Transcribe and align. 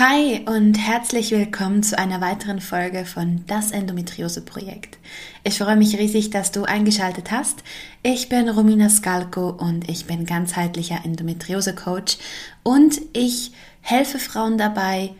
Hi 0.00 0.40
und 0.46 0.76
herzlich 0.76 1.30
willkommen 1.30 1.82
zu 1.82 1.98
einer 1.98 2.22
weiteren 2.22 2.62
Folge 2.62 3.04
von 3.04 3.44
Das 3.46 3.70
Endometriose 3.70 4.40
Projekt. 4.40 4.96
Ich 5.44 5.58
freue 5.58 5.76
mich 5.76 5.98
riesig, 5.98 6.30
dass 6.30 6.52
du 6.52 6.64
eingeschaltet 6.64 7.30
hast. 7.30 7.62
Ich 8.02 8.30
bin 8.30 8.48
Romina 8.48 8.88
Skalko 8.88 9.50
und 9.50 9.90
ich 9.90 10.06
bin 10.06 10.24
ganzheitlicher 10.24 11.00
Endometriose 11.04 11.74
Coach 11.74 12.16
und 12.62 12.98
ich 13.12 13.52
helfe 13.82 14.18
Frauen 14.18 14.56
dabei, 14.56 15.10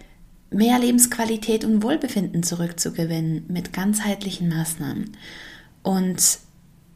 mehr 0.51 0.79
Lebensqualität 0.79 1.67
und 1.67 1.83
Wohlbefinden 1.83 2.43
zurückzugewinnen 2.43 3.45
mit 3.49 3.75
ganzheitlichen 3.75 4.49
Maßnahmen. 4.49 5.15
Und 5.83 6.39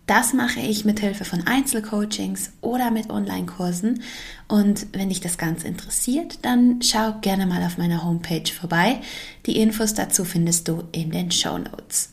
das 0.06 0.34
mache 0.34 0.60
ich 0.60 0.84
mit 0.84 1.00
Hilfe 1.00 1.24
von 1.24 1.46
Einzelcoachings 1.46 2.52
oder 2.60 2.90
mit 2.90 3.08
Online-Kursen. 3.08 4.02
Und 4.48 4.86
wenn 4.92 5.08
dich 5.08 5.20
das 5.20 5.38
Ganze 5.38 5.66
interessiert, 5.66 6.40
dann 6.42 6.82
schau 6.82 7.14
gerne 7.22 7.46
mal 7.46 7.62
auf 7.62 7.78
meiner 7.78 8.04
Homepage 8.04 8.50
vorbei. 8.52 9.00
Die 9.46 9.58
Infos 9.58 9.94
dazu 9.94 10.24
findest 10.24 10.68
du 10.68 10.84
in 10.92 11.10
den 11.10 11.30
Show 11.30 11.56
Notes. 11.56 12.10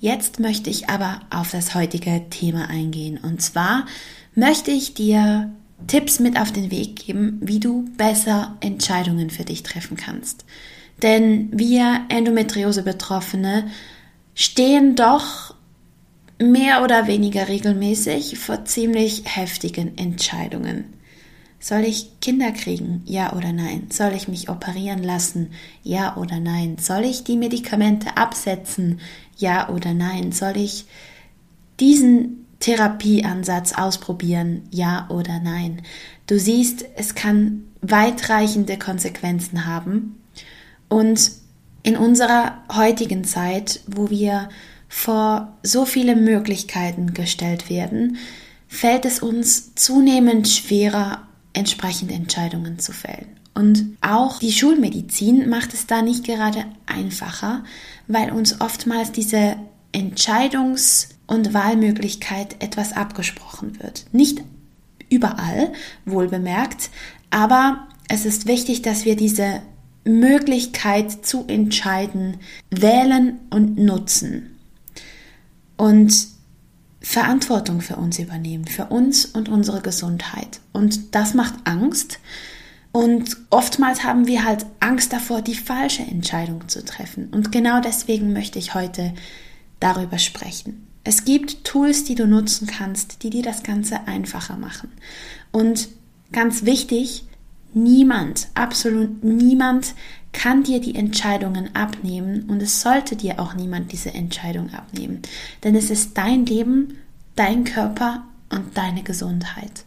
Jetzt 0.00 0.40
möchte 0.40 0.68
ich 0.68 0.88
aber 0.88 1.20
auf 1.30 1.52
das 1.52 1.76
heutige 1.76 2.28
Thema 2.28 2.68
eingehen. 2.68 3.18
Und 3.22 3.40
zwar 3.40 3.86
möchte 4.34 4.72
ich 4.72 4.94
dir 4.94 5.52
Tipps 5.86 6.18
mit 6.18 6.40
auf 6.40 6.50
den 6.50 6.72
Weg 6.72 7.06
geben, 7.06 7.38
wie 7.40 7.60
du 7.60 7.84
besser 7.96 8.56
Entscheidungen 8.60 9.30
für 9.30 9.44
dich 9.44 9.62
treffen 9.62 9.96
kannst. 9.96 10.44
Denn 11.02 11.50
wir 11.52 12.00
Endometriose-Betroffene 12.08 13.68
stehen 14.34 14.96
doch 14.96 15.54
mehr 16.42 16.82
oder 16.82 17.06
weniger 17.06 17.48
regelmäßig 17.48 18.38
vor 18.38 18.64
ziemlich 18.64 19.22
heftigen 19.26 19.96
Entscheidungen. 19.96 20.84
Soll 21.62 21.84
ich 21.84 22.18
Kinder 22.20 22.50
kriegen? 22.50 23.02
Ja 23.04 23.34
oder 23.34 23.52
nein? 23.52 23.86
Soll 23.90 24.14
ich 24.14 24.26
mich 24.26 24.48
operieren 24.48 25.02
lassen? 25.02 25.52
Ja 25.84 26.16
oder 26.16 26.40
nein? 26.40 26.76
Soll 26.78 27.04
ich 27.04 27.22
die 27.22 27.36
Medikamente 27.36 28.16
absetzen? 28.16 28.98
Ja 29.36 29.68
oder 29.68 29.94
nein? 29.94 30.32
Soll 30.32 30.56
ich 30.56 30.86
diesen 31.78 32.46
Therapieansatz 32.58 33.74
ausprobieren? 33.74 34.62
Ja 34.72 35.06
oder 35.08 35.38
nein? 35.38 35.82
Du 36.26 36.36
siehst, 36.36 36.84
es 36.96 37.14
kann 37.14 37.62
weitreichende 37.80 38.76
Konsequenzen 38.76 39.64
haben. 39.64 40.20
Und 40.88 41.30
in 41.84 41.96
unserer 41.96 42.62
heutigen 42.72 43.22
Zeit, 43.22 43.80
wo 43.86 44.10
wir 44.10 44.48
vor 44.94 45.56
so 45.62 45.86
viele 45.86 46.14
Möglichkeiten 46.14 47.14
gestellt 47.14 47.70
werden, 47.70 48.18
fällt 48.68 49.06
es 49.06 49.20
uns 49.20 49.74
zunehmend 49.74 50.46
schwerer, 50.46 51.26
entsprechende 51.54 52.12
Entscheidungen 52.12 52.78
zu 52.78 52.92
fällen. 52.92 53.26
Und 53.54 53.96
auch 54.02 54.38
die 54.38 54.52
Schulmedizin 54.52 55.48
macht 55.48 55.72
es 55.72 55.86
da 55.86 56.02
nicht 56.02 56.24
gerade 56.24 56.66
einfacher, 56.84 57.64
weil 58.06 58.32
uns 58.32 58.60
oftmals 58.60 59.12
diese 59.12 59.56
Entscheidungs- 59.94 61.08
und 61.26 61.54
Wahlmöglichkeit 61.54 62.62
etwas 62.62 62.92
abgesprochen 62.92 63.82
wird. 63.82 64.04
Nicht 64.12 64.42
überall, 65.08 65.72
wohl 66.04 66.28
bemerkt, 66.28 66.90
aber 67.30 67.88
es 68.08 68.26
ist 68.26 68.46
wichtig, 68.46 68.82
dass 68.82 69.06
wir 69.06 69.16
diese 69.16 69.62
Möglichkeit 70.04 71.24
zu 71.24 71.46
entscheiden 71.48 72.36
wählen 72.70 73.40
und 73.48 73.78
nutzen 73.78 74.51
und 75.82 76.28
Verantwortung 77.00 77.80
für 77.80 77.96
uns 77.96 78.20
übernehmen, 78.20 78.66
für 78.66 78.84
uns 78.84 79.26
und 79.26 79.48
unsere 79.48 79.80
Gesundheit. 79.80 80.60
Und 80.70 81.16
das 81.16 81.34
macht 81.34 81.54
Angst. 81.64 82.20
Und 82.92 83.36
oftmals 83.50 84.04
haben 84.04 84.28
wir 84.28 84.44
halt 84.44 84.64
Angst 84.78 85.12
davor, 85.12 85.42
die 85.42 85.56
falsche 85.56 86.02
Entscheidung 86.02 86.68
zu 86.68 86.84
treffen. 86.84 87.30
Und 87.32 87.50
genau 87.50 87.80
deswegen 87.80 88.32
möchte 88.32 88.60
ich 88.60 88.74
heute 88.74 89.12
darüber 89.80 90.18
sprechen. 90.18 90.86
Es 91.02 91.24
gibt 91.24 91.64
Tools, 91.64 92.04
die 92.04 92.14
du 92.14 92.28
nutzen 92.28 92.68
kannst, 92.68 93.24
die 93.24 93.30
dir 93.30 93.42
das 93.42 93.64
Ganze 93.64 94.06
einfacher 94.06 94.56
machen. 94.56 94.92
Und 95.50 95.88
ganz 96.30 96.64
wichtig, 96.64 97.24
niemand, 97.74 98.48
absolut 98.54 99.22
niemand 99.22 99.94
kann 100.32 100.62
dir 100.62 100.80
die 100.80 100.94
Entscheidungen 100.94 101.74
abnehmen 101.74 102.44
und 102.48 102.62
es 102.62 102.80
sollte 102.80 103.16
dir 103.16 103.38
auch 103.38 103.54
niemand 103.54 103.92
diese 103.92 104.14
Entscheidung 104.14 104.72
abnehmen. 104.72 105.20
Denn 105.62 105.74
es 105.74 105.90
ist 105.90 106.16
dein 106.16 106.46
Leben, 106.46 106.98
dein 107.36 107.64
Körper 107.64 108.24
und 108.50 108.76
deine 108.76 109.02
Gesundheit. 109.02 109.84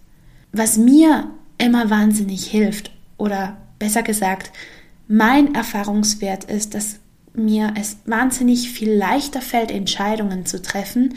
Was 0.51 0.77
mir 0.77 1.29
immer 1.57 1.89
wahnsinnig 1.89 2.45
hilft 2.45 2.91
oder 3.17 3.57
besser 3.79 4.03
gesagt, 4.03 4.51
mein 5.07 5.53
Erfahrungswert 5.55 6.45
ist, 6.45 6.73
dass 6.73 6.99
mir 7.33 7.73
es 7.77 7.97
wahnsinnig 8.05 8.71
viel 8.71 8.91
leichter 8.91 9.41
fällt, 9.41 9.71
Entscheidungen 9.71 10.45
zu 10.45 10.61
treffen, 10.61 11.15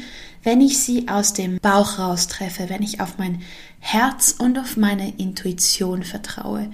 wenn 0.48 0.62
ich 0.62 0.78
sie 0.78 1.08
aus 1.08 1.34
dem 1.34 1.58
Bauch 1.60 1.98
raus 1.98 2.26
treffe, 2.26 2.70
wenn 2.70 2.82
ich 2.82 3.02
auf 3.02 3.18
mein 3.18 3.42
Herz 3.80 4.34
und 4.38 4.58
auf 4.58 4.78
meine 4.78 5.12
Intuition 5.18 6.04
vertraue. 6.04 6.70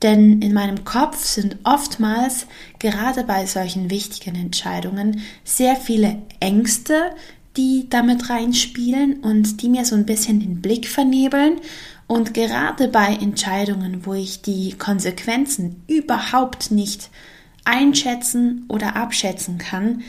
Denn 0.00 0.40
in 0.42 0.54
meinem 0.54 0.84
Kopf 0.84 1.24
sind 1.24 1.56
oftmals, 1.64 2.46
gerade 2.78 3.24
bei 3.24 3.44
solchen 3.46 3.90
wichtigen 3.90 4.36
Entscheidungen, 4.36 5.22
sehr 5.42 5.74
viele 5.74 6.22
Ängste, 6.38 7.16
die 7.56 7.88
damit 7.90 8.30
reinspielen 8.30 9.14
und 9.24 9.60
die 9.60 9.70
mir 9.70 9.84
so 9.84 9.96
ein 9.96 10.06
bisschen 10.06 10.38
den 10.38 10.62
Blick 10.62 10.86
vernebeln. 10.86 11.56
Und 12.06 12.32
gerade 12.32 12.86
bei 12.86 13.08
Entscheidungen, 13.08 14.06
wo 14.06 14.14
ich 14.14 14.40
die 14.40 14.74
Konsequenzen 14.74 15.82
überhaupt 15.88 16.70
nicht 16.70 17.10
einschätzen 17.64 18.66
oder 18.68 18.94
abschätzen 18.94 19.58
kann, 19.58 20.04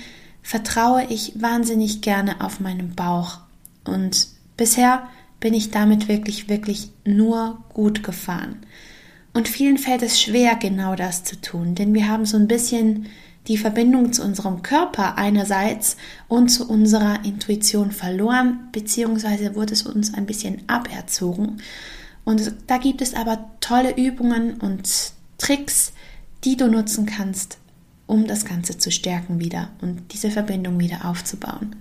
vertraue 0.47 1.03
ich 1.09 1.33
wahnsinnig 1.41 1.99
gerne 1.99 2.39
auf 2.39 2.61
meinen 2.61 2.95
Bauch. 2.95 3.39
Und 3.83 4.29
bisher 4.55 5.09
bin 5.41 5.53
ich 5.53 5.71
damit 5.71 6.07
wirklich, 6.07 6.47
wirklich 6.47 6.89
nur 7.03 7.61
gut 7.73 8.01
gefahren. 8.01 8.55
Und 9.33 9.49
vielen 9.49 9.77
fällt 9.77 10.03
es 10.03 10.21
schwer, 10.21 10.55
genau 10.55 10.95
das 10.95 11.25
zu 11.25 11.35
tun, 11.41 11.75
denn 11.75 11.93
wir 11.93 12.07
haben 12.07 12.25
so 12.25 12.37
ein 12.37 12.47
bisschen 12.47 13.07
die 13.49 13.57
Verbindung 13.57 14.13
zu 14.13 14.23
unserem 14.23 14.61
Körper 14.61 15.17
einerseits 15.17 15.97
und 16.29 16.47
zu 16.47 16.69
unserer 16.69 17.25
Intuition 17.25 17.91
verloren, 17.91 18.69
beziehungsweise 18.71 19.53
wurde 19.53 19.73
es 19.73 19.83
uns 19.83 20.13
ein 20.13 20.25
bisschen 20.25 20.61
aberzogen. 20.67 21.61
Und 22.23 22.53
da 22.67 22.77
gibt 22.77 23.01
es 23.01 23.13
aber 23.13 23.49
tolle 23.59 23.97
Übungen 23.97 24.53
und 24.61 25.11
Tricks, 25.39 25.91
die 26.45 26.55
du 26.55 26.67
nutzen 26.67 27.05
kannst, 27.05 27.57
um 28.07 28.25
das 28.25 28.45
Ganze 28.45 28.77
zu 28.77 28.89
stärken 28.89 29.39
wieder 29.39 29.69
und 29.81 30.13
diese 30.13 30.31
Verbindung 30.31 30.79
wieder 30.79 31.05
aufzubauen. 31.05 31.75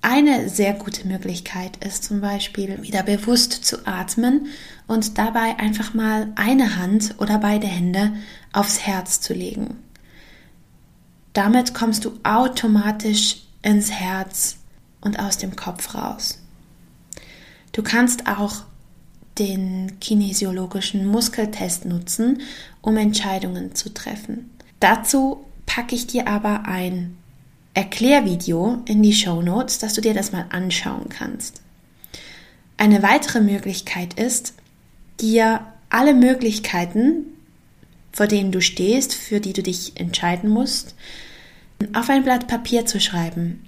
Eine 0.00 0.48
sehr 0.48 0.72
gute 0.72 1.06
Möglichkeit 1.06 1.76
ist 1.84 2.02
zum 2.02 2.20
Beispiel 2.20 2.82
wieder 2.82 3.04
bewusst 3.04 3.52
zu 3.52 3.86
atmen 3.86 4.46
und 4.88 5.16
dabei 5.16 5.58
einfach 5.58 5.94
mal 5.94 6.32
eine 6.34 6.76
Hand 6.76 7.14
oder 7.18 7.38
beide 7.38 7.68
Hände 7.68 8.12
aufs 8.52 8.80
Herz 8.80 9.20
zu 9.20 9.32
legen. 9.32 9.76
Damit 11.34 11.72
kommst 11.72 12.04
du 12.04 12.18
automatisch 12.24 13.44
ins 13.62 13.92
Herz 13.92 14.56
und 15.00 15.20
aus 15.20 15.38
dem 15.38 15.54
Kopf 15.54 15.94
raus. 15.94 16.38
Du 17.70 17.82
kannst 17.82 18.26
auch 18.26 18.64
den 19.38 19.98
kinesiologischen 20.00 21.06
Muskeltest 21.06 21.84
nutzen, 21.84 22.42
um 22.80 22.96
Entscheidungen 22.96 23.74
zu 23.74 23.94
treffen. 23.94 24.50
Dazu 24.82 25.44
packe 25.64 25.94
ich 25.94 26.08
dir 26.08 26.26
aber 26.26 26.66
ein 26.66 27.16
Erklärvideo 27.72 28.82
in 28.84 29.00
die 29.00 29.12
Show 29.12 29.40
Notes, 29.40 29.78
dass 29.78 29.94
du 29.94 30.00
dir 30.00 30.12
das 30.12 30.32
mal 30.32 30.46
anschauen 30.50 31.08
kannst. 31.08 31.62
Eine 32.78 33.00
weitere 33.04 33.40
Möglichkeit 33.40 34.14
ist, 34.14 34.54
dir 35.20 35.60
alle 35.88 36.14
Möglichkeiten, 36.14 37.26
vor 38.10 38.26
denen 38.26 38.50
du 38.50 38.60
stehst, 38.60 39.14
für 39.14 39.38
die 39.38 39.52
du 39.52 39.62
dich 39.62 40.00
entscheiden 40.00 40.50
musst, 40.50 40.96
auf 41.92 42.10
ein 42.10 42.24
Blatt 42.24 42.48
Papier 42.48 42.84
zu 42.84 43.00
schreiben. 43.00 43.64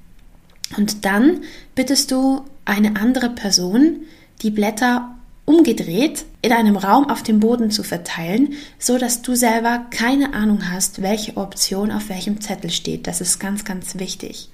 Und 0.77 1.05
dann 1.05 1.45
bittest 1.77 2.11
du 2.11 2.45
eine 2.65 2.97
andere 2.97 3.31
Person, 3.31 4.01
die 4.43 4.51
Blätter 4.51 5.15
umgedreht 5.47 6.25
in 6.43 6.53
einem 6.53 6.77
Raum 6.77 7.09
auf 7.11 7.23
dem 7.23 7.41
Boden 7.41 7.71
zu 7.71 7.83
verteilen, 7.83 8.55
so 8.79 8.99
dass 8.99 9.23
du 9.23 9.35
selber 9.35 9.87
keine 9.91 10.33
Ahnung 10.33 10.71
hast, 10.71 11.03
welche 11.03 11.37
Option 11.37 11.91
auf 11.91 12.09
welchem 12.09 12.41
Zettel 12.41 12.71
steht. 12.71 13.07
Das 13.07 13.21
ist 13.21 13.39
ganz, 13.39 13.65
ganz 13.65 13.99
wichtig. 13.99 14.51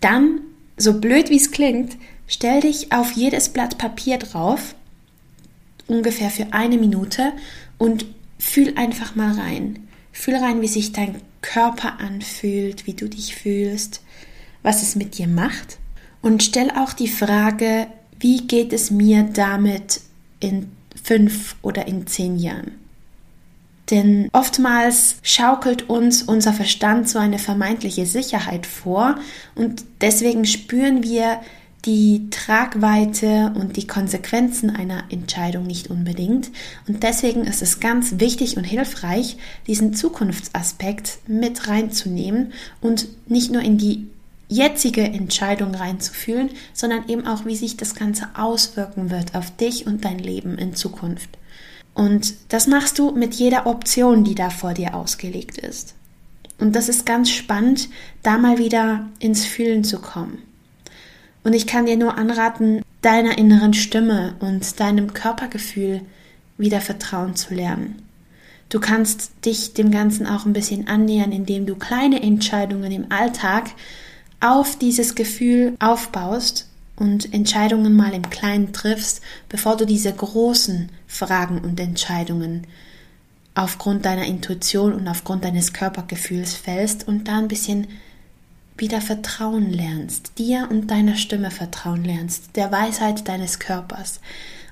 dann, 0.00 0.40
so 0.76 1.00
blöd 1.00 1.28
wie 1.28 1.36
es 1.36 1.50
klingt, 1.50 1.96
stell 2.28 2.60
dich 2.60 2.92
auf 2.92 3.12
jedes 3.12 3.48
Blatt 3.48 3.78
Papier 3.78 4.18
drauf, 4.18 4.76
ungefähr 5.88 6.30
für 6.30 6.52
eine 6.52 6.78
Minute 6.78 7.32
und 7.78 8.06
fühl 8.38 8.74
einfach 8.76 9.16
mal 9.16 9.32
rein. 9.32 9.88
Fühl 10.12 10.36
rein, 10.36 10.60
wie 10.60 10.68
sich 10.68 10.92
dein 10.92 11.16
Körper 11.42 11.98
anfühlt, 11.98 12.86
wie 12.86 12.94
du 12.94 13.08
dich 13.08 13.34
fühlst, 13.34 14.02
was 14.62 14.82
es 14.82 14.94
mit 14.94 15.18
dir 15.18 15.26
macht. 15.26 15.78
Und 16.22 16.42
stell 16.42 16.70
auch 16.70 16.92
die 16.92 17.08
Frage, 17.08 17.88
wie 18.20 18.46
geht 18.46 18.72
es 18.72 18.90
mir 18.90 19.22
damit 19.32 20.00
in 20.40 20.70
fünf 21.02 21.56
oder 21.62 21.86
in 21.86 22.06
zehn 22.06 22.38
Jahren? 22.38 22.72
Denn 23.90 24.28
oftmals 24.32 25.16
schaukelt 25.22 25.88
uns 25.88 26.22
unser 26.22 26.52
Verstand 26.52 27.08
so 27.08 27.18
eine 27.18 27.38
vermeintliche 27.38 28.04
Sicherheit 28.04 28.66
vor 28.66 29.16
und 29.54 29.82
deswegen 30.00 30.44
spüren 30.44 31.02
wir 31.02 31.40
die 31.84 32.28
Tragweite 32.30 33.52
und 33.54 33.76
die 33.76 33.86
Konsequenzen 33.86 34.68
einer 34.68 35.04
Entscheidung 35.10 35.66
nicht 35.66 35.88
unbedingt. 35.88 36.50
Und 36.86 37.02
deswegen 37.02 37.44
ist 37.44 37.62
es 37.62 37.80
ganz 37.80 38.14
wichtig 38.18 38.56
und 38.56 38.64
hilfreich, 38.64 39.36
diesen 39.66 39.94
Zukunftsaspekt 39.94 41.18
mit 41.28 41.68
reinzunehmen 41.68 42.52
und 42.80 43.08
nicht 43.28 43.52
nur 43.52 43.62
in 43.62 43.78
die 43.78 44.08
jetzige 44.48 45.02
Entscheidung 45.02 45.74
reinzufühlen, 45.74 46.50
sondern 46.72 47.08
eben 47.08 47.26
auch, 47.26 47.44
wie 47.44 47.56
sich 47.56 47.76
das 47.76 47.94
Ganze 47.94 48.28
auswirken 48.34 49.10
wird 49.10 49.34
auf 49.34 49.54
dich 49.56 49.86
und 49.86 50.04
dein 50.04 50.18
Leben 50.18 50.56
in 50.58 50.74
Zukunft. 50.74 51.30
Und 51.94 52.34
das 52.48 52.66
machst 52.66 52.98
du 52.98 53.12
mit 53.12 53.34
jeder 53.34 53.66
Option, 53.66 54.24
die 54.24 54.34
da 54.34 54.50
vor 54.50 54.72
dir 54.72 54.94
ausgelegt 54.94 55.58
ist. 55.58 55.94
Und 56.58 56.74
das 56.74 56.88
ist 56.88 57.06
ganz 57.06 57.30
spannend, 57.30 57.88
da 58.22 58.38
mal 58.38 58.58
wieder 58.58 59.06
ins 59.18 59.44
Fühlen 59.44 59.84
zu 59.84 60.00
kommen. 60.00 60.42
Und 61.44 61.54
ich 61.54 61.66
kann 61.66 61.86
dir 61.86 61.96
nur 61.96 62.16
anraten, 62.18 62.82
deiner 63.00 63.38
inneren 63.38 63.74
Stimme 63.74 64.34
und 64.40 64.80
deinem 64.80 65.12
Körpergefühl 65.12 66.02
wieder 66.56 66.80
vertrauen 66.80 67.36
zu 67.36 67.54
lernen. 67.54 68.02
Du 68.68 68.80
kannst 68.80 69.30
dich 69.44 69.72
dem 69.72 69.90
Ganzen 69.90 70.26
auch 70.26 70.44
ein 70.44 70.52
bisschen 70.52 70.88
annähern, 70.88 71.32
indem 71.32 71.64
du 71.64 71.74
kleine 71.74 72.22
Entscheidungen 72.22 72.92
im 72.92 73.10
Alltag 73.10 73.70
auf 74.40 74.76
dieses 74.76 75.14
Gefühl 75.14 75.74
aufbaust 75.80 76.68
und 76.96 77.32
Entscheidungen 77.32 77.94
mal 77.94 78.12
im 78.12 78.28
Kleinen 78.28 78.72
triffst, 78.72 79.20
bevor 79.48 79.76
du 79.76 79.84
diese 79.84 80.12
großen 80.12 80.90
Fragen 81.06 81.58
und 81.60 81.78
Entscheidungen 81.80 82.66
aufgrund 83.54 84.04
deiner 84.04 84.24
Intuition 84.24 84.92
und 84.92 85.08
aufgrund 85.08 85.44
deines 85.44 85.72
Körpergefühls 85.72 86.54
fällst 86.54 87.08
und 87.08 87.26
da 87.26 87.38
ein 87.38 87.48
bisschen 87.48 87.88
wieder 88.76 89.00
vertrauen 89.00 89.72
lernst, 89.72 90.38
dir 90.38 90.68
und 90.70 90.88
deiner 90.88 91.16
Stimme 91.16 91.50
vertrauen 91.50 92.04
lernst, 92.04 92.54
der 92.54 92.70
Weisheit 92.70 93.26
deines 93.26 93.58
Körpers. 93.58 94.20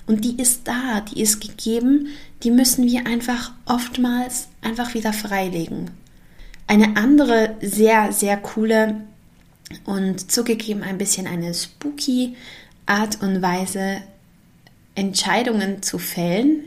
Und 0.07 0.25
die 0.25 0.41
ist 0.41 0.69
da, 0.69 1.01
die 1.01 1.21
ist 1.21 1.41
gegeben, 1.41 2.09
die 2.45 2.53
müssen 2.53 2.87
wir 2.87 3.07
einfach 3.09 3.53
oftmals 3.65 4.47
einfach 4.63 4.95
wieder 4.95 5.13
freilegen. 5.13 5.91
Eine 6.69 6.97
andere 6.97 7.57
sehr, 7.61 8.13
sehr 8.13 8.37
coole 8.37 9.03
und 9.85 10.31
zugegeben 10.31 10.83
ein 10.83 10.99
bisschen 10.99 11.27
eine 11.27 11.53
spooky 11.55 12.37
Art 12.87 13.23
und 13.23 13.43
Weise, 13.43 13.99
Entscheidungen 14.95 15.83
zu 15.83 15.99
fällen 15.99 16.65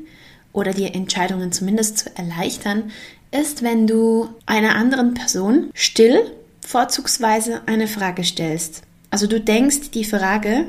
oder 0.53 0.73
dir 0.73 0.93
Entscheidungen 0.93 1.51
zumindest 1.51 1.97
zu 1.99 2.15
erleichtern, 2.15 2.91
ist, 3.31 3.63
wenn 3.63 3.87
du 3.87 4.29
einer 4.45 4.75
anderen 4.75 5.13
Person 5.13 5.69
still 5.73 6.31
vorzugsweise 6.61 7.61
eine 7.65 7.87
Frage 7.87 8.23
stellst. 8.23 8.83
Also 9.11 9.27
du 9.27 9.39
denkst 9.39 9.91
die 9.91 10.03
Frage 10.03 10.65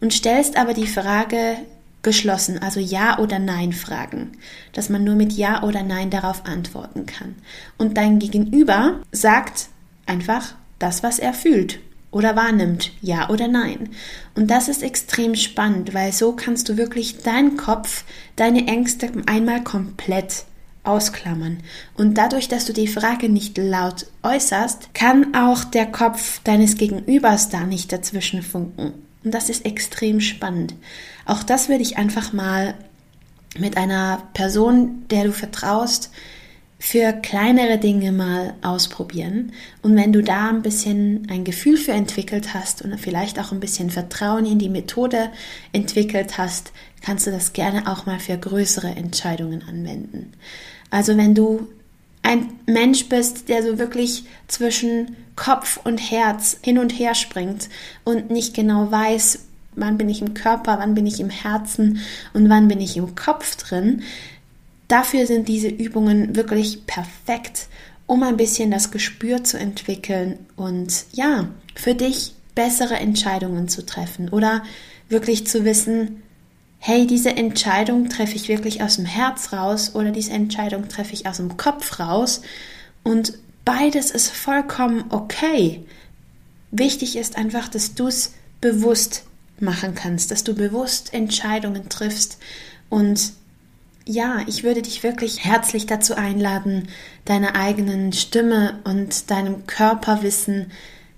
und 0.00 0.12
stellst 0.12 0.56
aber 0.56 0.74
die 0.74 0.86
Frage 0.86 1.56
geschlossen, 2.02 2.58
also 2.58 2.80
Ja 2.80 3.18
oder 3.18 3.38
Nein 3.38 3.72
Fragen, 3.72 4.32
dass 4.72 4.90
man 4.90 5.04
nur 5.04 5.14
mit 5.14 5.32
Ja 5.32 5.62
oder 5.62 5.82
Nein 5.82 6.10
darauf 6.10 6.44
antworten 6.46 7.06
kann. 7.06 7.34
Und 7.78 7.96
dein 7.96 8.18
Gegenüber 8.18 9.00
sagt 9.10 9.68
einfach 10.06 10.54
das, 10.78 11.02
was 11.02 11.18
er 11.18 11.34
fühlt 11.34 11.78
oder 12.10 12.36
wahrnimmt, 12.36 12.92
ja 13.02 13.28
oder 13.28 13.48
nein. 13.48 13.90
Und 14.34 14.50
das 14.50 14.68
ist 14.68 14.82
extrem 14.82 15.34
spannend, 15.34 15.94
weil 15.94 16.12
so 16.12 16.32
kannst 16.32 16.68
du 16.68 16.76
wirklich 16.76 17.18
deinen 17.18 17.56
Kopf, 17.56 18.04
deine 18.36 18.66
Ängste 18.68 19.10
einmal 19.26 19.64
komplett 19.64 20.44
ausklammern. 20.84 21.58
Und 21.96 22.14
dadurch, 22.16 22.48
dass 22.48 22.66
du 22.66 22.72
die 22.72 22.86
Frage 22.86 23.28
nicht 23.28 23.58
laut 23.58 24.06
äußerst, 24.22 24.94
kann 24.94 25.34
auch 25.34 25.64
der 25.64 25.86
Kopf 25.86 26.40
deines 26.44 26.76
Gegenübers 26.76 27.48
da 27.48 27.60
nicht 27.60 27.92
dazwischen 27.92 28.42
funken. 28.42 28.92
Und 29.24 29.34
das 29.34 29.48
ist 29.48 29.64
extrem 29.64 30.20
spannend. 30.20 30.74
Auch 31.24 31.42
das 31.42 31.68
würde 31.68 31.82
ich 31.82 31.96
einfach 31.96 32.32
mal 32.32 32.74
mit 33.58 33.76
einer 33.76 34.22
Person, 34.34 35.06
der 35.10 35.24
du 35.24 35.32
vertraust, 35.32 36.10
für 36.78 37.12
kleinere 37.12 37.78
Dinge 37.78 38.12
mal 38.12 38.54
ausprobieren. 38.62 39.52
Und 39.82 39.96
wenn 39.96 40.12
du 40.12 40.22
da 40.22 40.50
ein 40.50 40.62
bisschen 40.62 41.26
ein 41.30 41.44
Gefühl 41.44 41.76
für 41.76 41.92
entwickelt 41.92 42.52
hast 42.52 42.82
und 42.82 42.98
vielleicht 42.98 43.38
auch 43.38 43.52
ein 43.52 43.60
bisschen 43.60 43.90
Vertrauen 43.90 44.44
in 44.44 44.58
die 44.58 44.68
Methode 44.68 45.30
entwickelt 45.72 46.36
hast, 46.36 46.72
kannst 47.00 47.26
du 47.26 47.30
das 47.30 47.52
gerne 47.52 47.90
auch 47.90 48.06
mal 48.06 48.18
für 48.18 48.36
größere 48.36 48.88
Entscheidungen 48.88 49.62
anwenden. 49.68 50.32
Also 50.90 51.16
wenn 51.16 51.34
du 51.34 51.68
ein 52.22 52.52
Mensch 52.66 53.08
bist, 53.08 53.48
der 53.48 53.62
so 53.62 53.78
wirklich 53.78 54.24
zwischen 54.48 55.16
Kopf 55.36 55.78
und 55.84 55.98
Herz 55.98 56.58
hin 56.62 56.78
und 56.78 56.90
her 56.90 57.14
springt 57.14 57.68
und 58.04 58.30
nicht 58.30 58.54
genau 58.54 58.90
weiß, 58.90 59.40
wann 59.76 59.98
bin 59.98 60.08
ich 60.08 60.22
im 60.22 60.34
Körper, 60.34 60.78
wann 60.78 60.94
bin 60.94 61.06
ich 61.06 61.20
im 61.20 61.30
Herzen 61.30 62.00
und 62.32 62.48
wann 62.48 62.68
bin 62.68 62.80
ich 62.80 62.96
im 62.96 63.14
Kopf 63.14 63.56
drin, 63.56 64.02
Dafür 64.88 65.26
sind 65.26 65.48
diese 65.48 65.68
Übungen 65.68 66.36
wirklich 66.36 66.86
perfekt, 66.86 67.68
um 68.06 68.22
ein 68.22 68.36
bisschen 68.36 68.70
das 68.70 68.90
Gespür 68.90 69.44
zu 69.44 69.58
entwickeln 69.58 70.38
und 70.56 71.06
ja, 71.12 71.48
für 71.74 71.94
dich 71.94 72.34
bessere 72.54 72.96
Entscheidungen 72.96 73.68
zu 73.68 73.84
treffen 73.84 74.28
oder 74.28 74.62
wirklich 75.08 75.46
zu 75.46 75.64
wissen, 75.64 76.22
hey, 76.78 77.06
diese 77.06 77.30
Entscheidung 77.30 78.10
treffe 78.10 78.36
ich 78.36 78.48
wirklich 78.48 78.82
aus 78.82 78.96
dem 78.96 79.06
Herz 79.06 79.52
raus 79.52 79.94
oder 79.94 80.10
diese 80.10 80.32
Entscheidung 80.32 80.88
treffe 80.88 81.14
ich 81.14 81.26
aus 81.26 81.38
dem 81.38 81.56
Kopf 81.56 81.98
raus 81.98 82.42
und 83.02 83.38
beides 83.64 84.10
ist 84.10 84.30
vollkommen 84.30 85.04
okay. 85.08 85.84
Wichtig 86.70 87.16
ist 87.16 87.36
einfach, 87.36 87.68
dass 87.68 87.94
du 87.94 88.08
es 88.08 88.34
bewusst 88.60 89.24
machen 89.60 89.94
kannst, 89.94 90.30
dass 90.30 90.44
du 90.44 90.54
bewusst 90.54 91.14
Entscheidungen 91.14 91.88
triffst 91.88 92.38
und 92.90 93.32
ja, 94.06 94.42
ich 94.46 94.64
würde 94.64 94.82
dich 94.82 95.02
wirklich 95.02 95.44
herzlich 95.44 95.86
dazu 95.86 96.14
einladen, 96.14 96.88
deiner 97.24 97.56
eigenen 97.56 98.12
Stimme 98.12 98.80
und 98.84 99.30
deinem 99.30 99.66
Körperwissen 99.66 100.70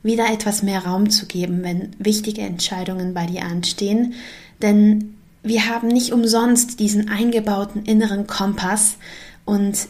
wieder 0.02 0.32
etwas 0.32 0.62
mehr 0.62 0.84
Raum 0.84 1.10
zu 1.10 1.26
geben, 1.26 1.62
wenn 1.64 1.90
wichtige 1.98 2.42
Entscheidungen 2.42 3.12
bei 3.12 3.26
dir 3.26 3.44
anstehen. 3.44 4.14
Denn 4.62 5.16
wir 5.42 5.68
haben 5.68 5.88
nicht 5.88 6.12
umsonst 6.12 6.78
diesen 6.78 7.08
eingebauten 7.08 7.84
inneren 7.84 8.26
Kompass 8.26 8.96
und 9.44 9.88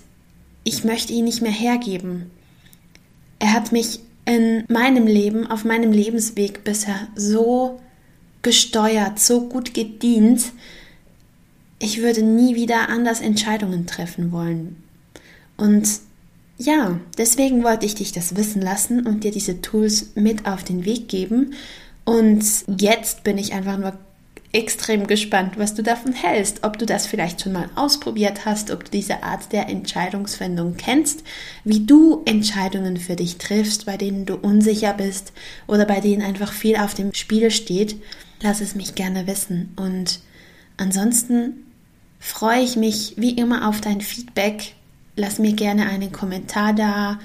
ich 0.65 0.85
möchte 0.85 1.13
ihn 1.13 1.27
nicht 1.27 1.43
mehr 1.43 1.53
hergeben. 1.53 2.31
Er 3.39 3.53
hat 3.53 3.73
mich 3.73 4.01
in 4.25 4.65
meinem 4.69 5.07
Leben, 5.07 5.47
auf 5.47 5.65
meinem 5.65 5.93
Lebensweg 5.93 6.65
bisher 6.65 7.09
so 7.15 7.81
gesteuert, 8.43 9.19
so 9.19 9.49
gut 9.49 9.75
gedient, 9.75 10.53
ich 11.79 12.03
würde 12.03 12.23
nie 12.23 12.55
wieder 12.55 12.89
anders 12.89 13.21
Entscheidungen 13.21 13.87
treffen 13.87 14.33
wollen. 14.33 14.77
Und 15.57 15.89
ja, 16.59 16.99
deswegen 17.19 17.65
wollte 17.65 17.87
ich 17.87 17.95
dich 17.95 18.13
das 18.13 18.37
wissen 18.37 18.63
lassen 18.63 19.07
und 19.07 19.25
dir 19.25 19.31
diese 19.31 19.61
Tools 19.61 20.13
mit 20.15 20.47
auf 20.47 20.65
den 20.65 20.85
Weg 20.85 21.09
geben. 21.09 21.55
Und 22.05 22.45
jetzt 22.79 23.25
bin 23.25 23.37
ich 23.37 23.53
einfach 23.53 23.77
nur 23.79 23.93
extrem 24.53 25.07
gespannt, 25.07 25.59
was 25.59 25.75
du 25.75 25.83
davon 25.83 26.15
hältst, 26.15 26.65
ob 26.65 26.79
du 26.79 26.87
das 26.87 27.07
vielleicht 27.07 27.43
schon 27.43 27.53
mal 27.53 27.69
ausprobiert 27.75 28.47
hast, 28.47 28.71
ob 28.71 28.85
du 28.85 28.91
diese 28.91 29.23
Art 29.23 29.53
der 29.53 29.69
Entscheidungsfindung 29.69 30.77
kennst, 30.79 31.25
wie 31.65 31.85
du 31.85 32.23
Entscheidungen 32.25 32.97
für 32.97 33.17
dich 33.17 33.37
triffst, 33.37 33.85
bei 33.85 33.99
denen 33.99 34.25
du 34.25 34.37
unsicher 34.37 34.95
bist 34.95 35.35
oder 35.67 35.85
bei 35.85 36.01
denen 36.01 36.23
einfach 36.23 36.53
viel 36.53 36.77
auf 36.77 36.95
dem 36.95 37.13
Spiel 37.13 37.51
steht. 37.51 38.01
Lass 38.41 38.63
es 38.63 38.75
mich 38.75 38.95
gerne 38.95 39.27
wissen. 39.27 39.75
Und 39.77 40.21
ansonsten 40.79 41.66
freue 42.27 42.61
ich 42.61 42.77
mich 42.77 43.15
wie 43.17 43.31
immer 43.31 43.69
auf 43.69 43.81
dein 43.81 44.01
Feedback. 44.01 44.75
Lass 45.15 45.39
mir 45.39 45.53
gerne 45.53 45.89
einen 45.89 46.11
Kommentar 46.13 46.73
da, 46.75 47.19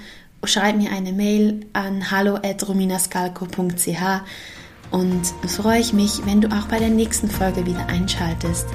schreib 0.44 0.78
mir 0.78 0.92
eine 0.92 1.12
Mail 1.12 1.66
an 1.74 2.12
hallo@rominascalco.ch 2.12 4.22
und 4.92 5.22
freue 5.50 5.80
ich 5.80 5.94
mich, 5.94 6.24
wenn 6.26 6.42
du 6.42 6.50
auch 6.50 6.68
bei 6.68 6.78
der 6.80 6.90
nächsten 6.90 7.30
Folge 7.30 7.66
wieder 7.66 7.86
einschaltest 7.88 8.68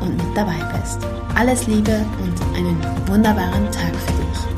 und 0.00 0.16
mit 0.16 0.36
dabei 0.36 0.58
bist. 0.78 0.98
Alles 1.34 1.66
Liebe 1.66 2.04
und 2.22 2.40
einen 2.54 2.78
wunderbaren 3.08 3.70
Tag 3.72 3.96
für 3.96 4.12
dich. 4.12 4.53